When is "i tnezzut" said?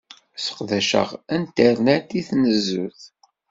2.19-3.01